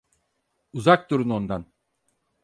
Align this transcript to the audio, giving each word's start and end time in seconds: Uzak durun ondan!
Uzak 0.73 1.05
durun 1.09 1.29
ondan! 1.35 1.65